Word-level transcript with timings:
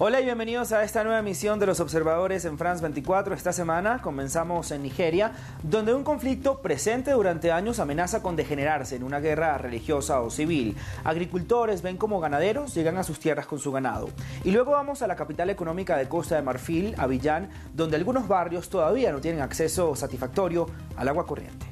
Hola 0.00 0.20
y 0.20 0.24
bienvenidos 0.24 0.70
a 0.70 0.84
esta 0.84 1.02
nueva 1.02 1.18
emisión 1.18 1.58
de 1.58 1.66
los 1.66 1.80
observadores 1.80 2.44
en 2.44 2.56
France 2.56 2.82
24. 2.82 3.34
Esta 3.34 3.52
semana 3.52 4.00
comenzamos 4.00 4.70
en 4.70 4.84
Nigeria, 4.84 5.32
donde 5.64 5.92
un 5.92 6.04
conflicto 6.04 6.62
presente 6.62 7.10
durante 7.10 7.50
años 7.50 7.80
amenaza 7.80 8.22
con 8.22 8.36
degenerarse 8.36 8.94
en 8.94 9.02
una 9.02 9.18
guerra 9.18 9.58
religiosa 9.58 10.20
o 10.20 10.30
civil. 10.30 10.76
Agricultores 11.02 11.82
ven 11.82 11.96
como 11.96 12.20
ganaderos 12.20 12.76
llegan 12.76 12.96
a 12.96 13.02
sus 13.02 13.18
tierras 13.18 13.46
con 13.46 13.58
su 13.58 13.72
ganado. 13.72 14.08
Y 14.44 14.52
luego 14.52 14.70
vamos 14.70 15.02
a 15.02 15.08
la 15.08 15.16
capital 15.16 15.50
económica 15.50 15.96
de 15.96 16.08
Costa 16.08 16.36
de 16.36 16.42
Marfil, 16.42 16.94
Avillán, 16.96 17.48
donde 17.74 17.96
algunos 17.96 18.28
barrios 18.28 18.68
todavía 18.68 19.10
no 19.10 19.20
tienen 19.20 19.40
acceso 19.40 19.96
satisfactorio 19.96 20.66
al 20.96 21.08
agua 21.08 21.26
corriente. 21.26 21.67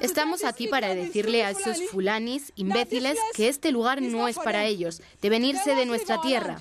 Estamos 0.00 0.44
aquí 0.44 0.68
para 0.68 0.94
decirle 0.94 1.44
a 1.44 1.50
esos 1.50 1.82
fulanis 1.90 2.52
imbéciles 2.56 3.18
que 3.34 3.48
este 3.48 3.72
lugar 3.72 4.02
no 4.02 4.28
es 4.28 4.36
para 4.36 4.64
ellos. 4.64 5.02
Deben 5.22 5.44
irse 5.44 5.74
de 5.74 5.86
nuestra 5.86 6.20
tierra. 6.20 6.58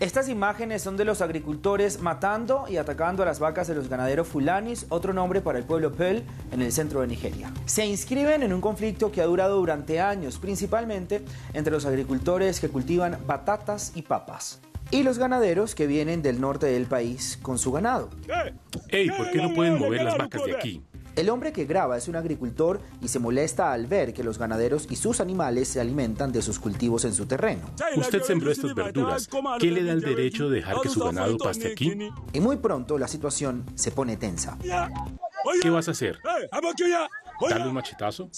Estas 0.00 0.30
imágenes 0.30 0.80
son 0.80 0.96
de 0.96 1.04
los 1.04 1.20
agricultores 1.20 2.00
matando 2.00 2.64
y 2.68 2.78
atacando 2.78 3.22
a 3.22 3.26
las 3.26 3.38
vacas 3.38 3.68
de 3.68 3.74
los 3.74 3.88
ganaderos 3.88 4.28
fulanis, 4.28 4.86
otro 4.88 5.12
nombre 5.12 5.42
para 5.42 5.58
el 5.58 5.64
pueblo 5.64 5.92
Peul, 5.92 6.22
en 6.52 6.62
el 6.62 6.72
centro 6.72 7.02
de 7.02 7.06
Nigeria. 7.06 7.52
Se 7.66 7.84
inscriben 7.84 8.42
en 8.42 8.54
un 8.54 8.62
conflicto 8.62 9.12
que 9.12 9.20
ha 9.20 9.26
durado 9.26 9.56
durante 9.56 10.00
años, 10.00 10.38
principalmente 10.38 11.22
entre 11.52 11.70
los 11.70 11.84
agricultores 11.84 12.60
que 12.60 12.70
cultivan 12.70 13.18
batatas 13.26 13.92
y 13.94 14.02
papas 14.02 14.60
y 14.90 15.02
los 15.02 15.18
ganaderos 15.18 15.74
que 15.74 15.86
vienen 15.86 16.22
del 16.22 16.40
norte 16.40 16.66
del 16.66 16.86
país 16.86 17.38
con 17.42 17.58
su 17.58 17.70
ganado. 17.70 18.10
¡Ey! 18.88 19.10
¿Por 19.10 19.30
qué 19.30 19.38
no 19.38 19.54
pueden 19.54 19.78
mover 19.78 20.02
las 20.02 20.16
vacas 20.18 20.44
de 20.44 20.56
aquí? 20.56 20.82
El 21.16 21.28
hombre 21.28 21.52
que 21.52 21.64
graba 21.64 21.96
es 21.96 22.08
un 22.08 22.16
agricultor 22.16 22.80
y 23.02 23.08
se 23.08 23.18
molesta 23.18 23.72
al 23.72 23.86
ver 23.86 24.14
que 24.14 24.22
los 24.24 24.38
ganaderos 24.38 24.86
y 24.90 24.96
sus 24.96 25.20
animales 25.20 25.68
se 25.68 25.80
alimentan 25.80 26.32
de 26.32 26.42
sus 26.42 26.58
cultivos 26.58 27.04
en 27.04 27.14
su 27.14 27.26
terreno. 27.26 27.62
Usted 27.96 28.22
sembró 28.22 28.50
estas 28.50 28.74
verduras. 28.74 29.28
¿Qué 29.58 29.70
le 29.70 29.84
da 29.84 29.92
el 29.92 30.00
derecho 30.00 30.48
de 30.48 30.56
dejar 30.56 30.80
que 30.80 30.88
su 30.88 31.00
ganado 31.00 31.36
paste 31.38 31.72
aquí? 31.72 31.92
Y 32.32 32.40
muy 32.40 32.56
pronto 32.56 32.98
la 32.98 33.08
situación 33.08 33.64
se 33.74 33.90
pone 33.90 34.16
tensa. 34.16 34.56
¿Qué 35.62 35.70
vas 35.70 35.88
a 35.88 35.90
hacer? 35.92 36.18
¿Darle 37.48 37.68
un 37.68 37.74
machetazo? 37.74 38.30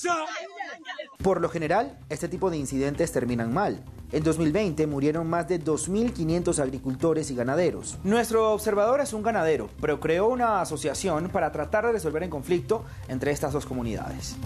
Por 1.23 1.41
lo 1.41 1.49
general, 1.49 1.99
este 2.09 2.29
tipo 2.29 2.51
de 2.51 2.57
incidentes 2.57 3.13
terminan 3.13 3.53
mal. 3.53 3.85
En 4.13 4.23
2020 4.23 4.87
murieron 4.87 5.29
más 5.29 5.49
de 5.49 5.59
2.500 5.59 6.59
agricultores 6.59 7.31
y 7.31 7.35
ganaderos. 7.35 7.99
Nuestro 8.05 8.53
observador 8.53 9.01
es 9.01 9.15
un 9.15 9.23
ganadero, 9.23 9.71
pero 9.81 10.01
creó 10.01 10.29
una 10.29 10.61
asociación 10.61 11.31
para 11.31 11.51
tratar 11.51 11.87
de 11.87 11.93
resolver 11.93 12.23
el 12.23 12.29
conflicto 12.29 12.85
entre 13.09 13.31
estas 13.31 13.55
dos 13.55 13.65
comunidades. 13.65 14.37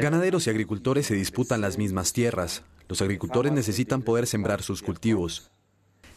Ganaderos 0.00 0.46
y 0.46 0.50
agricultores 0.50 1.06
se 1.06 1.14
disputan 1.14 1.62
las 1.62 1.78
mismas 1.78 2.12
tierras. 2.12 2.62
Los 2.88 3.00
agricultores 3.00 3.52
necesitan 3.52 4.02
poder 4.02 4.26
sembrar 4.26 4.62
sus 4.62 4.82
cultivos. 4.82 5.50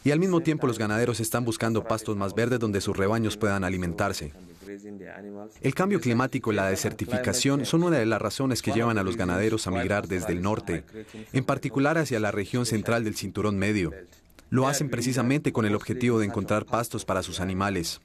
Y 0.04 0.10
al 0.10 0.18
mismo 0.18 0.40
tiempo 0.40 0.66
los 0.66 0.78
ganaderos 0.78 1.20
están 1.20 1.44
buscando 1.44 1.84
pastos 1.84 2.16
más 2.16 2.34
verdes 2.34 2.58
donde 2.58 2.80
sus 2.80 2.96
rebaños 2.96 3.36
puedan 3.36 3.64
alimentarse. 3.64 4.32
El 5.60 5.74
cambio 5.74 6.00
climático 6.00 6.52
y 6.52 6.56
la 6.56 6.68
desertificación 6.68 7.66
son 7.66 7.84
una 7.84 7.98
de 7.98 8.06
las 8.06 8.20
razones 8.20 8.62
que 8.62 8.72
llevan 8.72 8.98
a 8.98 9.02
los 9.02 9.16
ganaderos 9.16 9.66
a 9.66 9.70
migrar 9.70 10.08
desde 10.08 10.32
el 10.32 10.42
norte, 10.42 10.84
en 11.32 11.44
particular 11.44 11.98
hacia 11.98 12.20
la 12.20 12.30
región 12.30 12.66
central 12.66 13.04
del 13.04 13.16
cinturón 13.16 13.58
medio. 13.58 13.92
Lo 14.50 14.66
hacen 14.68 14.90
precisamente 14.90 15.52
con 15.52 15.66
el 15.66 15.74
objetivo 15.74 16.18
de 16.18 16.26
encontrar 16.26 16.66
pastos 16.66 17.04
para 17.04 17.22
sus 17.22 17.40
animales. 17.40 18.00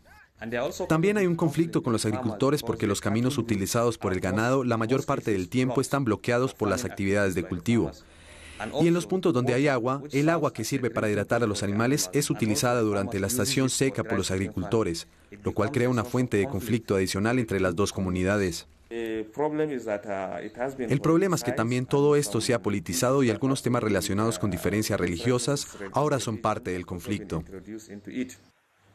También 0.88 1.18
hay 1.18 1.26
un 1.26 1.36
conflicto 1.36 1.82
con 1.82 1.94
los 1.94 2.06
agricultores 2.06 2.62
porque 2.62 2.86
los 2.86 3.02
caminos 3.02 3.38
utilizados 3.38 3.98
por 3.98 4.14
el 4.14 4.20
ganado 4.20 4.64
la 4.64 4.78
mayor 4.78 5.04
parte 5.04 5.32
del 5.32 5.50
tiempo 5.50 5.82
están 5.82 6.06
bloqueados 6.06 6.54
por 6.54 6.70
las 6.70 6.86
actividades 6.86 7.34
de 7.34 7.44
cultivo. 7.44 7.92
Y 8.82 8.88
en 8.88 8.94
los 8.94 9.06
puntos 9.06 9.34
donde 9.34 9.54
hay 9.54 9.68
agua, 9.68 10.02
el 10.12 10.30
agua 10.30 10.54
que 10.54 10.64
sirve 10.64 10.90
para 10.90 11.10
hidratar 11.10 11.44
a 11.44 11.48
los 11.48 11.64
animales 11.64 12.10
es 12.14 12.30
utilizada 12.30 12.82
durante 12.82 13.20
la 13.20 13.28
estación 13.28 13.70
seca 13.70 14.04
por 14.04 14.18
los 14.18 14.32
agricultores, 14.32 15.08
lo 15.44 15.54
cual 15.54 15.72
crea 15.72 15.90
una 15.90 16.04
fuente 16.04 16.38
de 16.38 16.48
conflicto 16.48 16.96
adicional 16.96 17.40
entre 17.40 17.60
las 17.60 17.76
dos 17.76 17.94
comunidades. 17.94 18.68
El 18.90 19.26
problema 21.02 21.36
es 21.36 21.44
que 21.44 21.52
también 21.52 21.86
todo 21.86 22.16
esto 22.16 22.40
se 22.40 22.54
ha 22.54 22.62
politizado 22.62 23.22
y 23.22 23.30
algunos 23.30 23.62
temas 23.62 23.84
relacionados 23.84 24.40
con 24.40 24.50
diferencias 24.50 25.00
religiosas 25.00 25.68
ahora 25.92 26.20
son 26.20 26.38
parte 26.38 26.72
del 26.72 26.86
conflicto. 26.86 27.44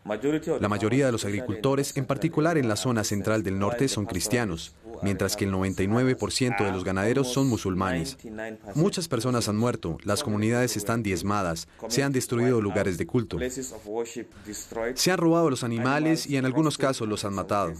La 0.04 0.68
mayoría 0.68 1.06
de 1.06 1.12
los 1.12 1.24
agricultores, 1.24 1.96
en 1.96 2.06
particular 2.06 2.58
en 2.58 2.68
la 2.68 2.76
zona 2.76 3.04
central 3.04 3.42
del 3.42 3.58
norte, 3.58 3.86
son 3.86 4.04
cristianos, 4.04 4.74
mientras 5.02 5.36
que 5.36 5.44
el 5.44 5.52
99% 5.52 6.64
de 6.64 6.72
los 6.72 6.82
ganaderos 6.84 7.32
son 7.32 7.48
musulmanes. 7.48 8.18
Muchas 8.74 9.06
personas 9.06 9.48
han 9.48 9.56
muerto, 9.56 9.98
las 10.02 10.24
comunidades 10.24 10.76
están 10.76 11.02
diezmadas, 11.02 11.68
se 11.88 12.02
han 12.02 12.12
destruido 12.12 12.60
lugares 12.60 12.98
de 12.98 13.06
culto, 13.06 13.38
se 14.94 15.10
han 15.10 15.18
robado 15.18 15.50
los 15.50 15.62
animales 15.62 16.26
y 16.26 16.36
en 16.36 16.46
algunos 16.46 16.78
casos 16.78 17.08
los 17.08 17.24
han 17.24 17.34
matado. 17.34 17.72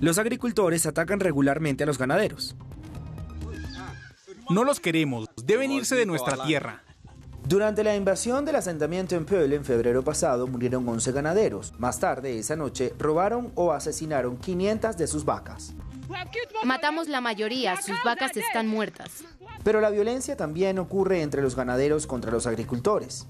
Los 0.00 0.18
agricultores 0.18 0.86
atacan 0.86 1.18
regularmente 1.18 1.82
a 1.82 1.86
los 1.86 1.98
ganaderos. 1.98 2.54
No 4.50 4.64
los 4.64 4.80
queremos, 4.80 5.28
deben 5.44 5.72
irse 5.72 5.94
de 5.96 6.06
nuestra 6.06 6.42
tierra. 6.44 6.84
Durante 7.48 7.82
la 7.82 7.96
invasión 7.96 8.44
del 8.44 8.56
asentamiento 8.56 9.16
en 9.16 9.24
Peul 9.24 9.54
en 9.54 9.64
febrero 9.64 10.04
pasado 10.04 10.46
murieron 10.46 10.86
11 10.86 11.12
ganaderos. 11.12 11.72
Más 11.78 11.98
tarde, 11.98 12.38
esa 12.38 12.56
noche, 12.56 12.92
robaron 12.98 13.52
o 13.54 13.72
asesinaron 13.72 14.36
500 14.36 14.98
de 14.98 15.06
sus 15.06 15.24
vacas. 15.24 15.72
Matamos 16.62 17.08
la 17.08 17.22
mayoría, 17.22 17.80
sus 17.80 17.96
vacas 18.04 18.36
están 18.36 18.68
muertas. 18.68 19.24
Pero 19.64 19.80
la 19.80 19.88
violencia 19.88 20.36
también 20.36 20.78
ocurre 20.78 21.22
entre 21.22 21.40
los 21.40 21.56
ganaderos 21.56 22.06
contra 22.06 22.30
los 22.30 22.46
agricultores. 22.46 23.26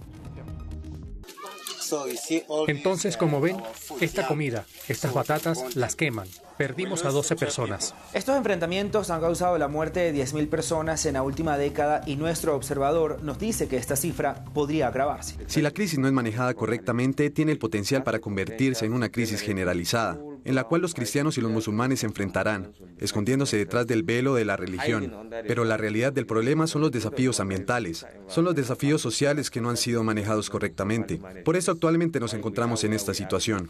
Entonces, 2.67 3.17
como 3.17 3.41
ven, 3.41 3.57
esta 4.01 4.27
comida, 4.27 4.65
estas 4.89 5.13
batatas, 5.15 5.77
las 5.77 5.97
queman. 5.97 6.29
Perdimos 6.57 7.05
a 7.05 7.11
12 7.11 7.37
personas. 7.37 7.95
Estos 8.13 8.37
enfrentamientos 8.37 9.11
han 9.11 9.21
causado 9.21 9.59
la 9.59 9.69
muerte 9.69 10.01
de 10.01 10.25
10.000 10.25 10.49
personas 10.49 11.07
en 11.07 11.15
la 11.15 11.23
última 11.23 11.57
década 11.57 12.03
y 12.05 12.17
nuestro 12.17 12.57
observador 12.57 13.23
nos 13.23 13.39
dice 13.39 13.69
que 13.69 13.77
esta 13.77 13.95
cifra 13.95 14.45
podría 14.55 14.89
agravarse. 14.89 15.37
Si 15.47 15.63
la 15.63 15.71
crisis 15.71 15.99
no 15.99 16.09
es 16.09 16.13
manejada 16.13 16.55
correctamente, 16.55 17.31
tiene 17.31 17.53
el 17.53 17.59
potencial 17.59 18.03
para 18.03 18.19
convertirse 18.19 18.87
en 18.87 18.93
una 18.93 19.09
crisis 19.09 19.41
generalizada, 19.41 20.19
en 20.45 20.55
la 20.55 20.65
cual 20.65 20.83
los 20.83 20.95
cristianos 20.95 21.39
y 21.39 21.41
los 21.41 21.51
musulmanes 21.51 22.01
se 22.01 22.07
enfrentarán, 22.07 22.73
escondiéndose 22.99 23.57
detrás 23.57 23.87
del 23.87 24.03
velo 24.03 24.35
de 24.35 24.45
la 24.45 24.57
religión. 24.57 25.31
Pero 25.47 25.65
la 25.65 25.77
realidad 25.77 26.13
del 26.13 26.27
problema 26.27 26.67
son 26.67 26.83
los 26.83 26.91
desafíos 26.91 27.41
ambientales, 27.41 28.07
son 28.27 28.45
los 28.45 28.55
desafíos 28.55 29.01
sociales 29.01 29.51
que 29.51 29.61
no 29.61 29.71
han 29.71 29.77
sido 29.77 30.05
manejados 30.05 30.51
correctamente. 30.51 31.21
Por 31.45 31.57
eso 31.57 31.73
actualmente 31.73 32.21
nos 32.21 32.35
encontramos 32.35 32.85
en 32.85 32.93
esta 32.93 33.15
situación. 33.15 33.69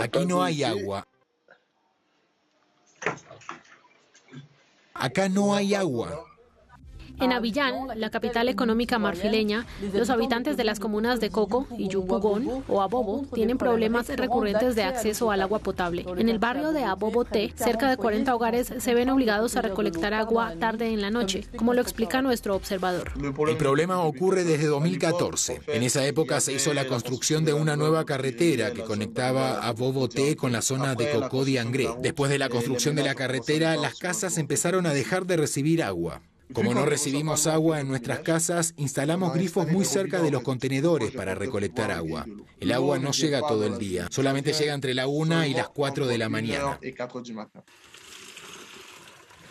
Aquí 0.00 0.26
no 0.26 0.42
hay 0.42 0.64
agua. 0.64 1.06
Acá 4.94 5.28
no 5.28 5.54
hay 5.54 5.74
agua. 5.74 6.24
En 7.20 7.32
Avillán, 7.32 7.88
la 7.96 8.10
capital 8.10 8.48
económica 8.48 8.98
marfileña, 8.98 9.66
los 9.92 10.10
habitantes 10.10 10.56
de 10.56 10.64
las 10.64 10.78
comunas 10.78 11.20
de 11.20 11.30
Coco 11.30 11.66
y 11.76 11.88
Yupugón 11.88 12.64
o 12.68 12.80
Abobo 12.80 13.26
tienen 13.34 13.58
problemas 13.58 14.08
recurrentes 14.08 14.74
de 14.76 14.84
acceso 14.84 15.30
al 15.30 15.42
agua 15.42 15.58
potable. 15.58 16.06
En 16.16 16.28
el 16.28 16.38
barrio 16.38 16.72
de 16.72 16.84
Abobo 16.84 17.24
T, 17.24 17.52
cerca 17.56 17.90
de 17.90 17.96
40 17.96 18.34
hogares 18.34 18.72
se 18.78 18.94
ven 18.94 19.10
obligados 19.10 19.56
a 19.56 19.62
recolectar 19.62 20.14
agua 20.14 20.54
tarde 20.60 20.92
en 20.92 21.00
la 21.00 21.10
noche, 21.10 21.44
como 21.56 21.74
lo 21.74 21.80
explica 21.80 22.22
nuestro 22.22 22.54
observador. 22.54 23.12
El 23.48 23.56
problema 23.56 24.00
ocurre 24.02 24.44
desde 24.44 24.66
2014. 24.66 25.62
En 25.66 25.82
esa 25.82 26.06
época 26.06 26.40
se 26.40 26.52
hizo 26.52 26.72
la 26.72 26.86
construcción 26.86 27.44
de 27.44 27.52
una 27.52 27.76
nueva 27.76 28.04
carretera 28.04 28.72
que 28.72 28.84
conectaba 28.84 29.66
Abobo 29.66 30.08
T 30.08 30.36
con 30.36 30.52
la 30.52 30.62
zona 30.62 30.94
de 30.94 31.10
Coco 31.10 31.44
de 31.44 31.58
Angré. 31.58 31.88
Después 32.00 32.30
de 32.30 32.38
la 32.38 32.48
construcción 32.48 32.94
de 32.94 33.02
la 33.02 33.14
carretera, 33.14 33.76
las 33.76 33.98
casas 33.98 34.38
empezaron 34.38 34.86
a 34.86 34.94
dejar 34.94 35.26
de 35.26 35.36
recibir 35.36 35.82
agua. 35.82 36.20
Como 36.52 36.74
no 36.74 36.86
recibimos 36.86 37.46
agua 37.46 37.80
en 37.80 37.88
nuestras 37.88 38.20
casas, 38.20 38.74
instalamos 38.76 39.34
grifos 39.34 39.68
muy 39.68 39.84
cerca 39.84 40.22
de 40.22 40.30
los 40.30 40.42
contenedores 40.42 41.12
para 41.12 41.34
recolectar 41.34 41.90
agua. 41.90 42.26
El 42.60 42.72
agua 42.72 42.98
no 42.98 43.12
llega 43.12 43.40
todo 43.40 43.64
el 43.64 43.78
día, 43.78 44.08
solamente 44.10 44.52
llega 44.52 44.74
entre 44.74 44.94
la 44.94 45.06
1 45.06 45.46
y 45.46 45.54
las 45.54 45.68
4 45.68 46.06
de 46.06 46.18
la 46.18 46.28
mañana. 46.28 46.78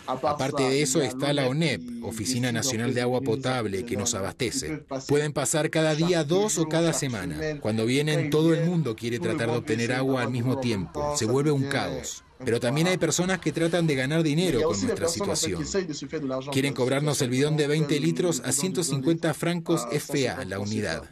Aparte 0.07 0.63
de 0.63 0.81
eso 0.81 1.01
está 1.01 1.33
la 1.33 1.47
ONEP, 1.47 1.81
Oficina 2.03 2.51
Nacional 2.53 2.93
de 2.93 3.01
Agua 3.01 3.19
Potable, 3.21 3.85
que 3.85 3.97
nos 3.97 4.15
abastece. 4.15 4.85
Pueden 5.07 5.33
pasar 5.33 5.69
cada 5.69 5.95
día 5.95 6.23
dos 6.23 6.57
o 6.57 6.67
cada 6.69 6.93
semana. 6.93 7.59
Cuando 7.59 7.85
vienen, 7.85 8.29
todo 8.29 8.53
el 8.53 8.65
mundo 8.65 8.95
quiere 8.95 9.19
tratar 9.19 9.51
de 9.51 9.57
obtener 9.57 9.91
agua 9.91 10.23
al 10.23 10.31
mismo 10.31 10.59
tiempo. 10.59 11.15
Se 11.17 11.25
vuelve 11.25 11.51
un 11.51 11.63
caos. 11.63 12.23
Pero 12.43 12.59
también 12.59 12.87
hay 12.87 12.97
personas 12.97 13.39
que 13.39 13.51
tratan 13.51 13.87
de 13.87 13.95
ganar 13.95 14.23
dinero 14.23 14.61
con 14.61 14.81
nuestra 14.81 15.07
situación. 15.07 15.63
Quieren 16.51 16.73
cobrarnos 16.73 17.21
el 17.21 17.29
bidón 17.29 17.57
de 17.57 17.67
20 17.67 17.99
litros 17.99 18.41
a 18.45 18.51
150 18.51 19.33
francos 19.33 19.87
FA 19.91 20.45
la 20.45 20.59
unidad. 20.59 21.03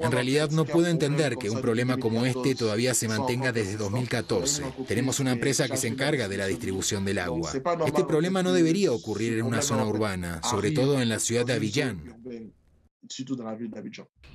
En 0.00 0.12
realidad 0.12 0.50
no 0.50 0.64
puedo 0.64 0.88
entender 0.88 1.36
que 1.36 1.50
un 1.50 1.60
problema 1.60 1.98
como 1.98 2.24
este 2.24 2.54
todavía 2.54 2.94
se 2.94 3.08
mantenga 3.08 3.52
desde 3.52 3.76
2014. 3.76 4.64
Tenemos 4.88 5.20
una 5.20 5.32
empresa 5.32 5.68
que 5.68 5.76
se 5.76 5.88
encarga 5.88 6.28
de 6.28 6.36
la 6.36 6.46
distribución 6.46 7.04
del 7.04 7.18
agua. 7.18 7.52
Este 7.86 8.04
problema 8.04 8.42
no 8.42 8.52
debería 8.52 8.92
ocurrir 8.92 9.38
en 9.38 9.44
una 9.44 9.62
zona 9.62 9.84
urbana, 9.84 10.40
sobre 10.42 10.72
todo 10.72 11.00
en 11.00 11.08
la 11.08 11.18
ciudad 11.18 11.46
de 11.46 11.54
Avillán. 11.54 12.16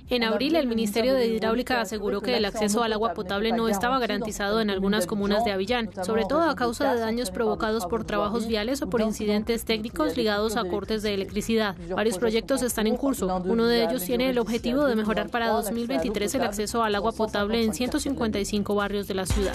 En 0.08 0.24
abril, 0.24 0.56
el 0.56 0.66
Ministerio 0.66 1.14
de 1.14 1.26
Hidráulica 1.26 1.80
aseguró 1.80 2.20
que 2.20 2.36
el 2.36 2.44
acceso 2.44 2.82
al 2.82 2.92
agua 2.92 3.14
potable 3.14 3.52
no 3.52 3.68
estaba 3.68 3.98
garantizado 3.98 4.60
en 4.60 4.70
algunas 4.70 5.06
comunas 5.06 5.44
de 5.44 5.52
Avillán, 5.52 5.90
sobre 6.04 6.24
todo 6.24 6.42
a 6.42 6.56
causa 6.56 6.92
de 6.92 7.00
daños 7.00 7.30
provocados 7.30 7.86
por 7.86 8.04
trabajos 8.04 8.46
viales 8.46 8.82
o 8.82 8.90
por 8.90 9.00
incidentes 9.00 9.64
técnicos 9.64 10.16
ligados 10.16 10.56
a 10.56 10.64
cortes 10.64 11.02
de 11.02 11.14
electricidad. 11.14 11.76
Varios 11.94 12.18
proyectos 12.18 12.62
están 12.62 12.86
en 12.86 12.96
curso. 12.96 13.42
Uno 13.44 13.66
de 13.66 13.84
ellos 13.84 14.04
tiene 14.04 14.30
el 14.30 14.38
objetivo 14.38 14.84
de 14.86 14.96
mejorar 14.96 15.30
para 15.30 15.48
2023 15.48 16.34
el 16.34 16.42
acceso 16.42 16.82
al 16.82 16.94
agua 16.94 17.12
potable 17.12 17.62
en 17.62 17.74
155 17.74 18.74
barrios 18.74 19.08
de 19.08 19.14
la 19.14 19.26
ciudad. 19.26 19.54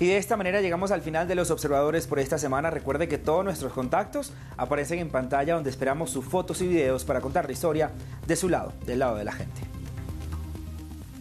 Y 0.00 0.06
de 0.06 0.16
esta 0.16 0.36
manera 0.36 0.60
llegamos 0.60 0.92
al 0.92 1.02
final 1.02 1.26
de 1.26 1.34
los 1.34 1.50
observadores 1.50 2.06
por 2.06 2.20
esta 2.20 2.38
semana. 2.38 2.70
Recuerde 2.70 3.08
que 3.08 3.18
todos 3.18 3.44
nuestros 3.44 3.72
contactos 3.72 4.32
aparecen 4.56 5.00
en 5.00 5.10
pantalla 5.10 5.54
donde 5.54 5.70
esperamos 5.70 6.10
sus 6.10 6.24
fotos 6.24 6.60
y 6.62 6.68
videos 6.68 7.04
para 7.04 7.20
contar 7.20 7.46
la 7.46 7.52
historia 7.52 7.90
de 8.26 8.36
su 8.36 8.48
lado, 8.48 8.72
del 8.86 9.00
lado 9.00 9.16
de 9.16 9.24
la 9.24 9.32
gente. 9.32 9.77